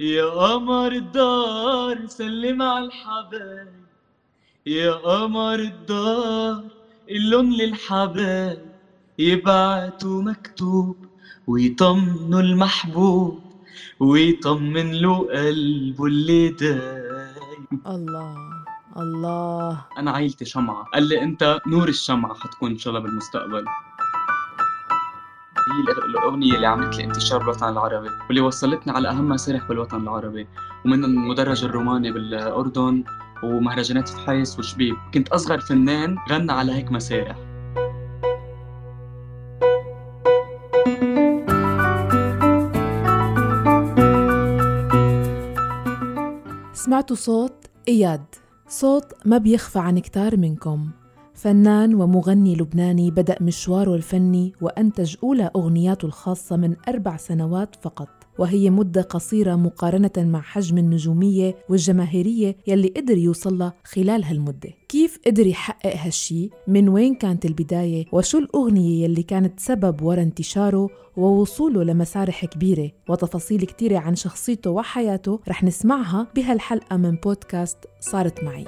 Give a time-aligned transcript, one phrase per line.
[0.00, 3.68] يا قمر الدار سلم على الحبايب.
[4.66, 6.64] يا قمر الدار
[7.10, 8.58] اللون للحبايب.
[9.18, 10.96] يبعتوا مكتوب
[11.46, 13.40] ويطمنوا المحبوب
[14.00, 17.80] ويطمن له قلبه اللي دايب.
[17.86, 18.36] الله
[18.96, 19.86] الله.
[19.98, 20.84] أنا عيلتي شمعة.
[20.94, 23.64] قال لي أنت نور الشمعة حتكون ان شاء الله بالمستقبل
[25.72, 30.00] هي الأغ- الأغنية اللي عملت لي انتشار بالوطن العربي واللي وصلتني على أهم مسارح بالوطن
[30.02, 30.46] العربي
[30.84, 33.04] ومن المدرج الروماني بالأردن
[33.42, 34.94] ومهرجانات في حيس وشبيب.
[35.14, 37.36] كنت أصغر فنان غنى على هيك مسارح.
[46.72, 48.24] سمعتوا صوت إياد.
[48.68, 50.90] صوت ما بيخفى عن كتار منكم.
[51.34, 58.70] فنان ومغني لبناني بدأ مشواره الفني وأنتج أولى أغنياته الخاصة من أربع سنوات فقط وهي
[58.70, 65.96] مدة قصيرة مقارنة مع حجم النجومية والجماهيرية يلي قدر يوصلها خلال هالمدة كيف قدر يحقق
[65.96, 72.90] هالشي؟ من وين كانت البداية؟ وشو الأغنية يلي كانت سبب ورا انتشاره ووصوله لمسارح كبيرة
[73.08, 78.64] وتفاصيل كتيرة عن شخصيته وحياته رح نسمعها بهالحلقة من بودكاست صارت معي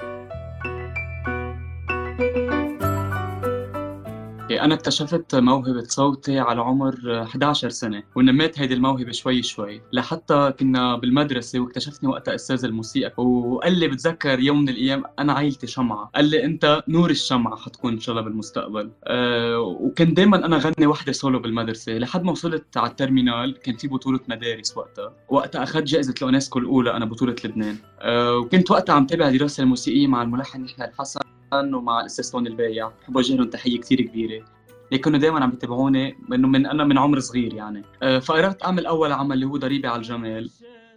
[4.61, 10.95] أنا اكتشفت موهبة صوتي على عمر 11 سنة ونميت هيدي الموهبة شوي شوي لحتى كنا
[10.95, 16.25] بالمدرسة واكتشفتني وقتها أستاذ الموسيقى وقال لي بتذكر يوم من الأيام أنا عيلتي شمعة قال
[16.25, 18.91] لي أنت نور الشمعة حتكون إن شاء الله بالمستقبل.
[19.03, 23.77] أه وكان دايما أنا غني وحدة سولو بالمدرسة لحد ما وصلت على ال terminale كان
[23.77, 25.13] في بطولة مدارس وقتها.
[25.29, 27.75] وقتها أخذت جائزة الأونسكو الأولى أنا بطولة لبنان.
[27.99, 31.19] أه وكنت وقتها عم تابع الدراسة الموسيقية مع الملحن يحيى الحسن
[31.53, 34.45] ومع الاستاذ البايع بحب اوجه لهم تحية كثير كبيرة.
[34.89, 37.83] اللي كانوا دائما عم يتابعوني إنه من أنا من عمر صغير يعني.
[38.03, 40.49] أه، فقررت أعمل أول عمل اللي هو ضريبة على الجمال.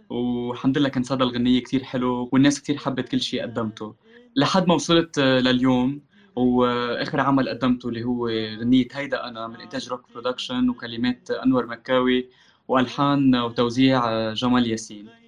[0.09, 3.95] والحمد لله كان صدى الغنية كثير حلو والناس كثير حبت كل شيء قدمته.
[4.35, 6.01] لحد ما وصلت أه، لليوم.
[6.35, 8.27] وآخر عمل قدمته اللي هو
[8.61, 12.29] غنية هيدا أنا من إنتاج روك برودكشن وكلمات أنور مكاوي
[12.67, 15.20] وألحان وتوزيع أه، جمال ياسين.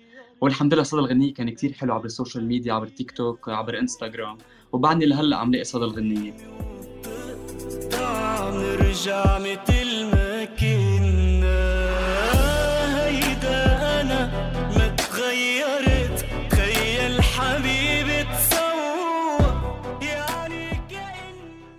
[0.43, 3.79] والحمد لله صدى الغنية كان كتير حلو عبر ال social media عبر تيك توك عبر
[3.79, 4.37] انستغرام
[4.71, 6.33] وبعدني لهلأ عم لاقي صدى الغنية.
[8.51, 9.39] نرجع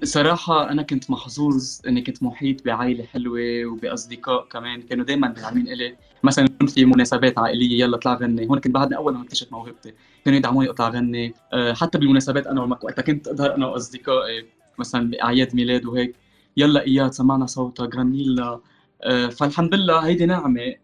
[0.04, 4.82] صراحة أنا كنت محظوظ إني كنت محيط بعائلة حلوة وبأصدقاء كمان.
[4.82, 5.96] كانوا دايما داعمين إلي.
[6.22, 8.48] مثلا يكون في مناسبات عائلية يلا اطلع غني.
[8.48, 9.92] هون كنت بعدني أول ما اكتشفت موهبتي.
[10.24, 11.34] كانوا يدعموني أطلع غني.
[11.52, 14.46] أه، حتى بالمناسبات أنا وقتها كنت أظهر أنا وأصدقائي
[14.78, 16.14] مثلا بأعياد ميلاد وهيك.
[16.56, 18.60] يلا إياد سمعنا صوتك غني لنا.
[19.02, 20.74] أه، فالحمد لله هيدي نعمة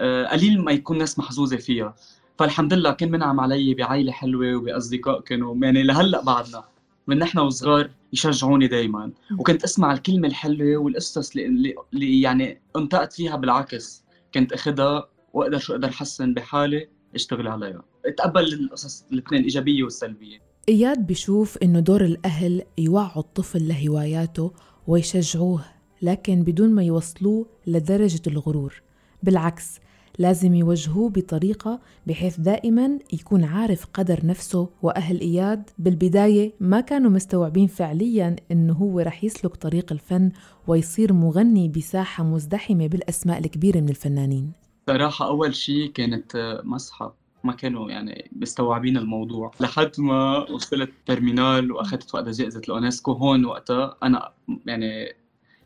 [0.00, 1.94] أه، قليل ما يكون ناس محظوظة فيها.
[2.38, 5.56] فالحمد لله كان منعم علي بعائلة حلوة وبأصدقاء كانوا.
[5.62, 6.64] يعني لهلأ بعدنا.
[7.06, 9.12] من نحن وصغار يشجعوني دايما.
[9.38, 14.04] وكنت أسمع الكلمة الحلوة والقصص اللي, اللي- يعني انطقت فيها بالعكس.
[14.34, 17.82] كنت اخذها وأقدر شو أقدر أحسن بحالي أشتغل عليها.
[18.06, 20.38] أتقبل القصص الاثنين الايجابيه والسلبيه
[20.68, 24.52] إياد بيشوف إنه دور الأهل يوعوا الطفل لهواياته
[24.86, 25.64] ويشجعوه
[26.02, 28.82] لكن بدون ما يوصلوه لدرجة الغرور.
[29.22, 29.78] بالعكس
[30.18, 35.70] لازم يوجهوه بطريقة بحيث دائما يكون عارف قدر نفسه وأهل إياد.
[35.78, 40.30] بالبداية ما كانوا مستوعبين فعليا إنه هو رح يسلك طريق الفن
[40.66, 44.52] ويصير مغني بساحة مزدحمة بالأسماء الكبيرة من الفنانين.
[44.86, 47.14] صراحة أول شيء كانت مسحة
[47.44, 49.50] ما كانوا يعني مستوعبين الموضوع.
[49.60, 54.32] لحد ما وصلت ترمينال وأخذت وقتها جائزة الأونسكو هون وقتها أنا
[54.66, 55.14] يعني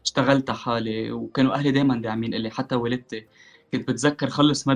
[0.04, 3.26] اشتغلت حالي وكانوا أهلي دائما داعمين لي حتى والدتي.
[3.73, 4.67] كنت بتذكر خلص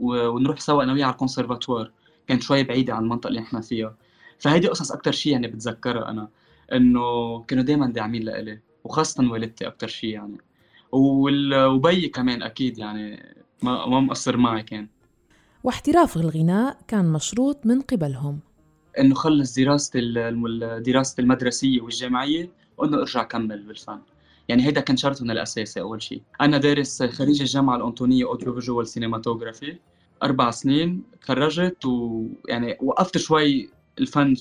[0.00, 1.90] و- ونروح سوا أنا وياه على الكونسرفاتوار
[2.28, 3.94] كانت شوي بعيده عن المنطقة اللي إحنا فيها.
[4.38, 6.28] فهيدي قصص أكثر شيء يعني بتذكرها أنا
[6.72, 10.36] إنه كانوا دائما داعمين لإلي وخاصه والدتي أكثر شيء يعني.
[10.92, 14.88] وبيي كمان أكيد يعني ما ما مقصر معي كان.
[15.64, 18.40] واحتراف الغناء كان مشروط من قبلهم.
[18.98, 23.98] إنه خلص دراسه ال- الم- دراسه المدرسية والجامعية وانه ارجع كمل بالفن.
[24.48, 29.78] يعني هيدا كان شرطنا الاساسي أول شيء أنا دارس خريج الجامعة الأنطونية audio visual cinematography
[30.22, 34.36] أربع سنين تخرجت ويعني وقفت شوي الفن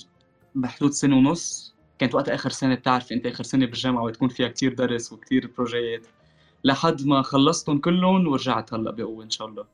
[0.56, 1.76] بحدود سنة ونص.
[2.00, 6.08] كانت وقتها آخر سنة بتعرف أنت آخر سنة بالجامعة وتكون فيها كتير درس وكتير بروجيات
[6.64, 9.66] لحد ما خلصتهم كلهم ورجعت هلأ بقوة إن شاء الله.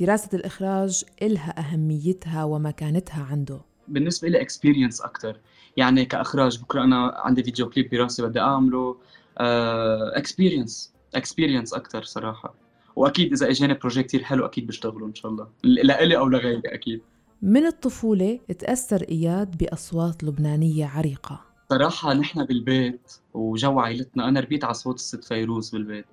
[0.00, 3.60] دراسة الإخراج إلها أهميتها ومكانتها عنده.
[3.88, 5.36] بالنسبة لي experience أكثر
[5.76, 8.96] يعني كإخراج بكرة أنا عندي فيديو كليب براسي بدي أعمله.
[9.36, 12.54] experience experience أكثر صراحة.
[12.96, 15.48] وأكيد إذا إجاني project كثير حلو أكيد بشتغله إن شاء الله.
[15.62, 17.00] لإلي أو لغيري أكيد.
[17.42, 21.40] من الطفولة تأثر إياد بأصوات لبنانية عريقة؟
[21.70, 26.06] صراحة نحن بالبيت وجو عائلتنا أنا ربيت على صوت الست فيروز بالبيت.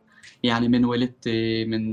[0.44, 1.92] يعني من والدتي من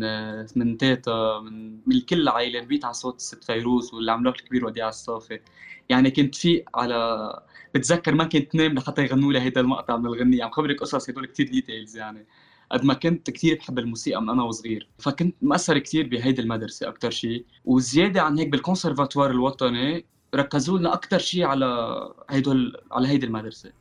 [0.56, 5.40] من تيتا من من كل العائلة ربيت على صوت الست فيروز والعملاق الكبير وديع الصافي.
[5.88, 7.30] يعني كنت في على
[7.74, 10.44] بتذكر ما كنت نام لحتى يغنوا لي هيدا المقطع من الغنية.
[10.44, 12.26] عم خبرك قصص هدول كثير details يعني.
[12.72, 14.88] قد ما كنت كثير بحب الموسيقى من أنا وصغير.
[14.98, 20.04] فكنت مأثر كثير بهيدي المدرسة أكثر شيء وزيادة عن هيك بالكونسرفاتوار الوطني
[20.34, 21.98] ركزوا لنا أكثر شيء على
[22.30, 23.72] هيدول على هيدي المدرسة.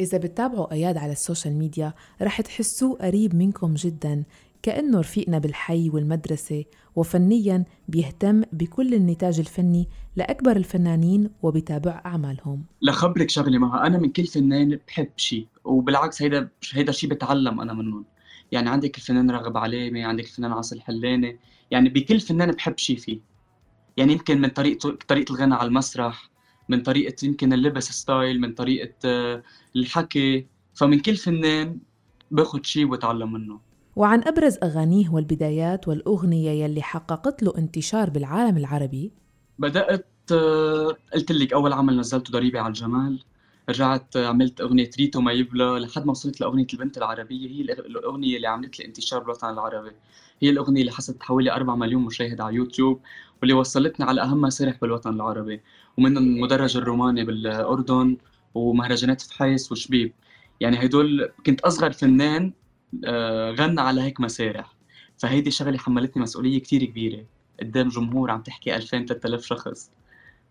[0.00, 1.92] إذا بتتابعوا أياد على ال social media
[2.22, 4.24] رح تحسوه قريب منكم جدا.
[4.66, 6.64] كأنه رفيقنا بالحي والمدرسة
[6.96, 12.64] وفنيا بيهتم بكل النتاج الفني لأكبر الفنانين وبتابع أعمالهم.
[12.82, 17.72] لخبرك شغلة معها أنا من كل فنان بحب شيء وبالعكس هيدا هيدا شيء بتعلم أنا
[17.72, 18.04] منهم.
[18.52, 21.38] يعني عندك الفنان راغب علامة عندك الفنان عاصي الحلاني
[21.70, 23.20] يعني بكل فنان بحب شيء فيه.
[23.96, 26.30] يعني يمكن من طريقته طريقة الغنى على المسرح
[26.68, 29.42] من طريقة يمكن اللبس ستايل من طريقة آه،
[29.76, 30.46] الحكي.
[30.74, 31.78] فمن كل فنان
[32.30, 33.65] باخذ شيء وبتعلم منه.
[33.96, 39.12] وعن أبرز أغانيه والبدايات والأغنية يلي حققت له انتشار بالعالم العربي.
[39.58, 43.24] بدأت آه، قلت لك أول عمل نزلته ضريبة على الجمال.
[43.68, 47.48] رجعت عملت أغنية ريتو ما يبلى لحد ما وصلت لأغنية البنت العربية.
[47.48, 49.92] هي الأغنية اللي عملت لي انتشار بالوطن العربي.
[50.42, 53.00] هي الأغنية اللي حصلت حوالي 4 مليون مشاهد على يوتيوب
[53.40, 55.60] واللي وصلتني على أهم مسارح بالوطن العربي.
[55.98, 58.16] ومن المدرج الروماني بالأردن
[58.54, 60.12] ومهرجانات فحيص وشبيب.
[60.60, 62.52] يعني هدول كنت أصغر فنان آه،
[63.58, 64.76] غنى على هيك مسارح
[65.18, 67.24] فهيدي شغلة حملتني مسؤولية كتير كبيرة.
[67.60, 69.90] قدام جمهور عم تحكي 2000 3000 شخص.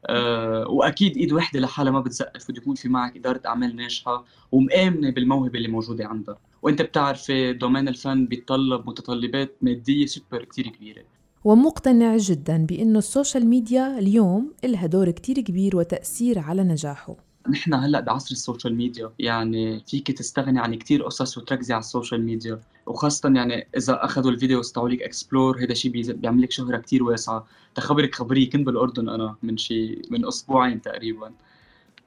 [0.06, 2.52] أه وأكيد إيد وحدة لحالها ما بتزقف.
[2.52, 6.38] بده يكون في معك إدارة أعمال ناجحة ومآمنة بالموهبة اللي موجودة عندها.
[6.62, 11.04] وأنت بتعرف domaine الفن بيتطلب متطلبات مادية سوبر كتير كبيرة.
[11.44, 17.16] ومقتنع جدا بأنه ال social media اليوم لها دور كتير كبير وتأثير على نجاحه.
[17.50, 21.86] نحن هلأ بعصر ال social media يعني فيك تستغني عن كتير قصص وتركزي على ال
[21.86, 22.62] social media.
[22.86, 27.48] وخاصة يعني إذا أخذوا الفيديو وطلعوا لك explore هذا الشيء بيعمل لك شهرة كتير واسعة.
[27.76, 31.32] تخبرك خبرية كنت بالأردن أنا من شيء من أسبوعين تقريبا.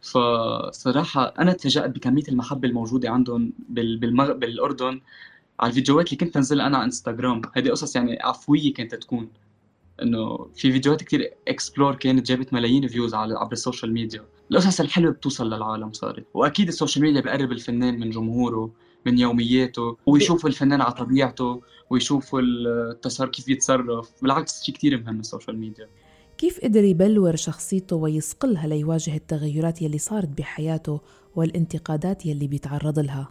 [0.02, 4.32] فصراحة أنا تفاجأت بكمية المحبة الموجودة عندهم بالمغ...
[4.32, 5.00] بالأردن.
[5.60, 9.28] على الفيديوهات اللي كنت انزلها أنا على انستغرام هذه قصص يعني عفوية كانت تكون.
[10.02, 14.80] إنه في فيديوهات كثير explore كانت جابت ملايين views على عبر ال social media القصص
[14.80, 16.24] الحلوة بتوصل للعالم صارت.
[16.34, 18.70] وأكيد ال social media بقرب الفنان من جمهوره
[19.06, 24.10] من يومياته ويشوفوا الفنان على طبيعته ويشوفوا التصرف كيف يتصرف.
[24.22, 25.88] بالعكس شيء كثير مهم ال social media
[26.38, 31.00] كيف قدر يبلور شخصيته ويصقلها ليواجه التغيرات يلي صارت بحياته
[31.36, 33.30] والانتقادات يلي بيتعرض لها؟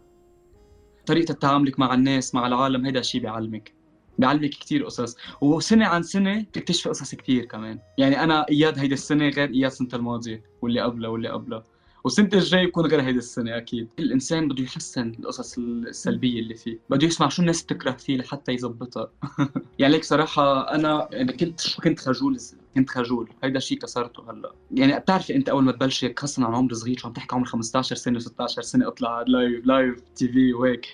[1.05, 3.76] طريقة تعاملك مع الناس مع العالم هيدا الشيء بيعلمك.
[4.17, 5.17] بيعلمك كثير قصص.
[5.41, 7.79] وسنة عن سنة بتكتشفي قصص كثير كمان.
[7.97, 11.63] يعني أنا إياد هيدي السنة غير إياد السنة الماضيه واللي قبلها واللي قبلها
[12.03, 13.87] والسنة الجاي يكون غير هيدي السنة أكيد.
[13.99, 16.79] الإنسان بده يحسن القصص السلبية اللي فيه.
[16.89, 19.11] بده يسمع شو الناس بتكره فيه لحتى يظبطها.
[19.79, 22.37] يعني ليك صراحة أنا يعني كنت كنت خجول
[22.75, 23.29] كنت خجول.
[23.43, 24.51] هيدا الشيء كسرته هلأ.
[24.71, 27.95] يعني بتعرفي أنت أول ما تبلشي خاصة عن عمر صغير شو عم تحكي عمر 15
[27.95, 30.87] سنة و16 سنة اطلع live live TV وهيك.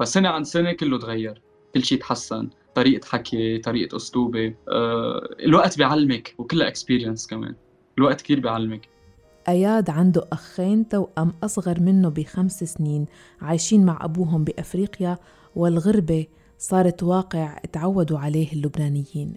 [0.00, 1.42] فسنة عن سنة كله تغير.
[1.74, 7.54] كل شيء تحسن طريقة حكي طريقة أسلوبي أه الوقت بيعلمك وكلها experience كمان.
[7.98, 8.88] الوقت كثير بيعلمك.
[9.48, 13.06] أياد عنده أخين توأم أصغر منه بخمس سنين
[13.40, 15.18] عايشين مع أبوهم بأفريقيا
[15.56, 16.26] والغربة
[16.58, 19.34] صارت واقع تعودوا عليه اللبنانيين.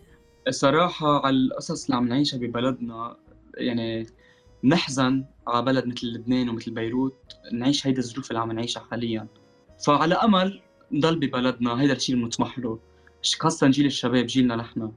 [0.47, 3.17] الصراحة على القصص اللي عم نعيشها ببلدنا
[3.57, 4.07] يعني
[4.63, 9.27] نحزن على بلد مثل لبنان ومثل بيروت نعيش هيدي الظروف اللي عم نعيشها حاليا.
[9.85, 10.61] فعلى أمل
[10.93, 12.79] نضل ببلدنا هيدا الشيء اللي بنطمح له
[13.39, 14.91] خاصة جيل الشباب جيلنا نحن.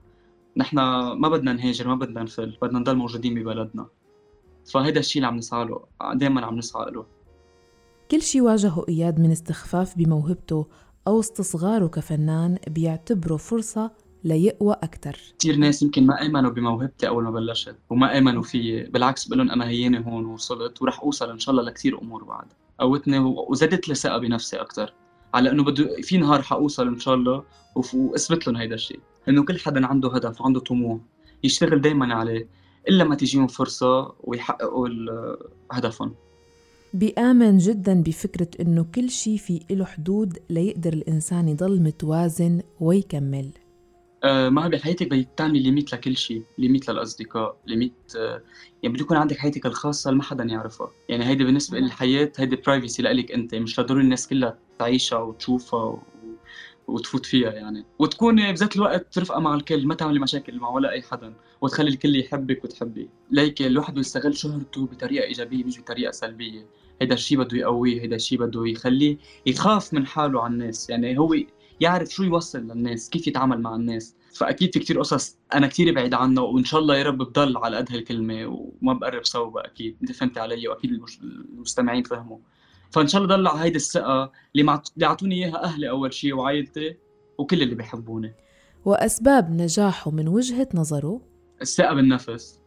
[0.57, 0.77] نحن
[1.13, 3.87] ما بدنا نهاجر ما بدنا نفل بدنا نضل موجودين ببلدنا.
[4.73, 5.85] فهيدا الشيء اللي عم نسعى له
[6.15, 7.07] دائما عم نسعى له
[8.11, 10.67] كل شيء واجهه إياد من استخفاف بموهبته
[11.07, 13.91] أو استصغاره كفنان بيعتبره فرصة
[14.25, 18.85] ليقوى أكثر كثير ناس يمكن ما آمنوا بموهبتي أول ما بلشت وما آمنوا فيي.
[18.85, 22.47] بالعكس بقول لهم أنا هيني هون وصلت ورح أوصل إن شاء الله لكثير أمور بعد.
[22.81, 24.95] قوتني وزادت لي ثقة بنفسي أكثر
[25.35, 27.45] على إنه بده في نهار حأوصل إن شاء الله
[27.95, 29.01] وأثبت لهم هيدا الشيء.
[29.29, 31.01] إنه كل حدا عنده هدف وعنده طموح
[31.45, 32.49] يشتغل دايما عليه
[32.89, 34.89] إلا ما تجيهم فرصة ويحققوا
[35.71, 36.15] هدفهم.
[36.95, 43.51] بيآمن جدا بفكرة إنه كل شيء في له حدود ليقدر الإنسان يضل متوازن ويكمل.
[44.25, 48.43] آه ما بحياتك بدك تعملي limit لكل شيء limit للأصدقاء limit آه
[48.83, 50.91] يعني بده يكون عندك حياتك الخاصة اللي ما حدا يعرفها.
[51.09, 56.03] يعني هيدي بالنسبة للحياة هيدي privacy لإلك أنت مش لضروري الناس كلها تعيشها وتشوفها و...
[56.87, 57.85] وتفوت فيها يعني.
[57.99, 62.17] وتكوني بذات الوقت رفقة مع الكل ما تعملي مشاكل مع ولا أي حدا وتخلي الكل
[62.17, 63.09] يحبك وتحبيه.
[63.31, 66.67] ليك الواحد بده يستغل شهرته بطريقة إيجابية مش بطريقة سلبية.
[67.01, 70.91] هيدا الشيء بده يقويه هيدا الشيء بده يخليه يخاف من حاله على الناس.
[70.91, 71.35] يعني هو
[71.81, 74.17] يعرف شو يوصل للناس كيف يتعامل مع الناس.
[74.35, 77.77] فأكيد في كتير قصص أنا كتير بعيد عنها وإن شاء الله يا رب بضل على
[77.77, 78.47] قد هالكلمه
[78.83, 79.97] وما بقرب صوبها أكيد.
[80.03, 80.91] انت فهمتي علي وأكيد
[81.23, 82.39] المستمعين فهموا.
[82.95, 86.97] فإن شاء الله ضل على هيدي الثقه اللي اعطوني إياها أهلي أول شيء وعائلتي
[87.39, 88.35] وكل اللي بيحبوني.
[88.85, 91.21] وأسباب نجاحه من وجهة نظره؟
[91.63, 92.61] الثقه بالنفس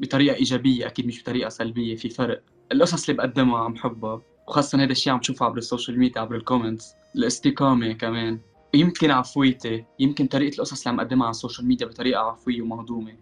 [0.00, 2.42] بطريقة إيجابية أكيد مش بطريقة سلبية في فرق.
[2.72, 6.36] القصص اللي بقدمها عم حبها وخاصة هذا الشيء عم بشوفه عبر ال social media عبر
[6.36, 8.40] ال comments الاستقامة كمان.
[8.74, 13.16] يمكن عفويتي يمكن طريقة القصص اللي عم اقدمها على ال social media بطريقة عفوية ومهضومة.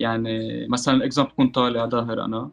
[0.00, 2.50] يعني مثلا example كنت طالع ظاهر أنا.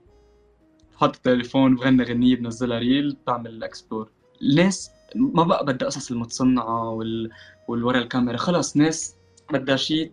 [0.96, 4.10] حاطط التليفون بغني غنية بنزلها reel بعمل explore
[4.42, 7.30] الناس ما بقى بدها قصص المتصنعة وال...
[7.68, 8.38] والورا الكاميرا.
[8.38, 9.16] خلص ناس
[9.54, 10.12] بدها شيء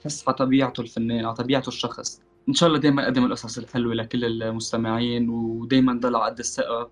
[0.00, 2.20] تحس على طبيعته الفنان على طبيعته الشخص.
[2.48, 6.90] إن شاء الله دائما أقدم القصص الحلوة لكل المستمعين ودائما ضل على قد الثقة.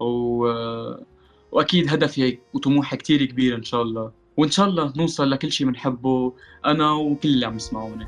[0.00, 0.06] و...
[1.52, 4.12] وأكيد هدفي وطموحي كتير كبير إن شاء الله.
[4.36, 6.34] وإن شاء الله نوصل لكل شيء بنحبه
[6.66, 8.06] أنا وكل اللي عم يسمعوني.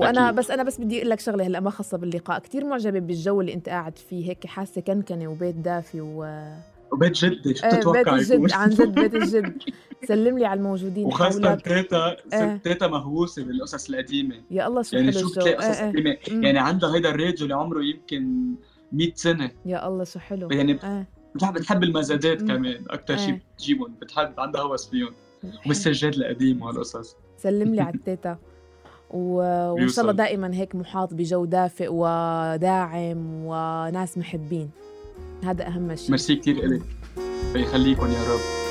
[0.00, 0.38] وأنا أكيد.
[0.38, 2.38] بس أنا بس بدي أقول لك شغلة هلأ ما خاصة باللقاء.
[2.38, 6.44] كتير معجبة بالجو اللي أنت قاعد فيه هيك حاسة كنكنة وبيت دافي و
[6.92, 7.54] وبيت جدي.
[7.54, 9.58] شو إيه بيت بتتوقع الجد عن جد بيت الجد.
[10.08, 12.56] سلم لي على الموجودين وخاصة تيتا إيه.
[12.56, 14.34] تيتا مهووسة بالقصص القديمة.
[14.50, 15.84] يا الله شو يعني شو بتلاقي قصص إيه.
[15.86, 16.44] إيه قديمة.
[16.46, 18.54] يعني عندها هيدا الريج اللي عمره يمكن
[18.92, 19.50] 100 سنة.
[19.66, 20.50] يا الله شو حلو.
[20.50, 20.74] يعني
[21.34, 22.42] بتحب بتحب المزادات.
[22.42, 22.84] كمان.
[22.90, 23.42] أكتر شيء إيه.
[23.56, 23.94] بتجيبهم.
[24.02, 25.14] بتحب عندها هوس فيهم.
[25.66, 28.38] والسجاد القديم وهالقصص سلم لي على التيتا.
[29.10, 29.88] وإن.
[29.88, 34.70] شاء الله دائما هيك محاط بجو دافئ وداعم وناس محبين.
[35.44, 36.10] هذا أهم شيء.
[36.10, 36.82] ميرسي كتير إلك
[37.52, 38.69] فيخليكم يا رب.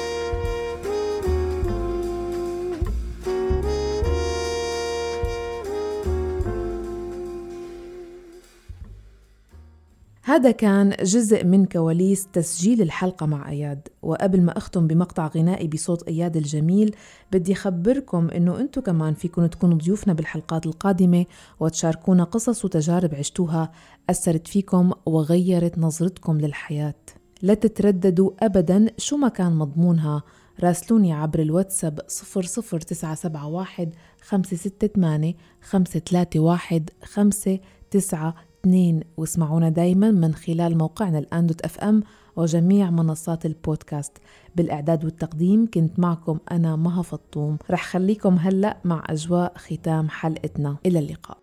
[10.30, 13.88] هذا كان جزء من كواليس تسجيل الحلقة مع أياد.
[14.02, 16.96] وقبل ما أختم بمقطع غنائي بصوت أياد الجميل
[17.32, 21.26] بدي أخبركم أنه أنتو كمان فيكم تكونوا ضيوفنا بالحلقات القادمة
[21.60, 23.72] وتشاركونا قصص وتجارب عشتوها
[24.10, 26.96] أثرت فيكم وغيرت نظرتكم للحياة.
[27.42, 30.24] لا تترددوا أبدا شو ما كان مضمونها
[30.64, 41.80] راسلوني عبر الواتساب 00971 568 531 592 واسمعونا دايما من خلال موقعنا الآن دوت اف
[41.80, 42.04] ام
[42.36, 44.18] وجميع منصات البودكاست.
[44.56, 47.58] بالإعداد والتقديم كنت معكم أنا مها فطوم.
[47.72, 50.78] رح خليكم هلأ مع أجواء ختام حلقتنا.
[50.86, 51.38] إلى اللقاء.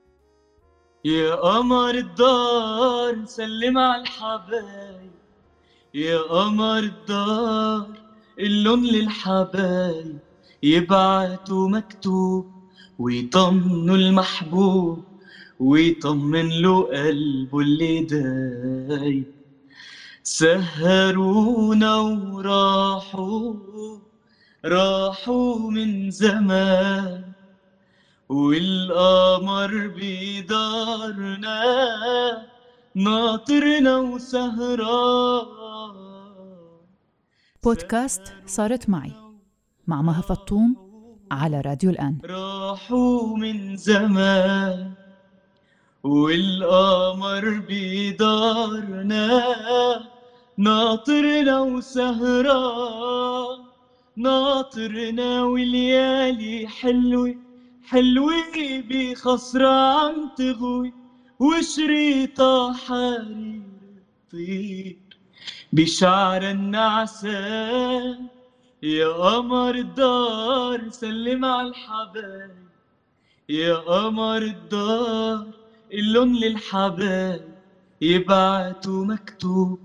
[1.04, 5.10] يا قمر الدار سلم على الحبايب.
[5.94, 7.86] يا قمر الدار
[8.38, 10.18] اللون للحبايب.
[10.62, 12.46] يبعتوا مكتوب
[12.98, 15.04] ويطمنوا المحبوب.
[15.60, 19.24] ويطمن له قلبه اللي دايب.
[20.22, 23.54] سهرونا وراحوا
[24.64, 27.32] راحوا من زمان
[28.28, 31.62] والقمر بدارنا
[32.94, 35.56] ناطرنا وسهران.
[37.64, 39.12] بودكاست صارت معي
[39.86, 40.76] مع مها فطوم
[41.30, 42.18] على راديو الآن.
[42.24, 45.05] راحوا من زمان.
[46.06, 49.28] والقمر بدارنا
[50.58, 53.58] ناطرنا وسهران
[54.16, 57.34] ناطرنا والليالي حلوة
[57.84, 58.56] حلوة
[58.88, 60.92] بخصرة عم تغوي
[61.40, 63.62] وشريطة حرير
[64.32, 64.96] طير
[65.72, 68.26] بشعر النعسان
[68.82, 72.66] يا قمر الدار سلم على الحبايب
[73.48, 75.65] يا قمر الدار.
[75.92, 77.40] اللون للحبايب
[78.00, 79.78] يبعتوا مكتوب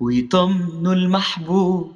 [0.00, 1.92] ويطمنوا المحبوب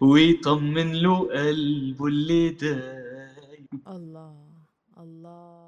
[0.00, 3.66] ويطمن له قلبه اللي دايب.
[3.88, 4.34] الله
[4.98, 5.63] الله.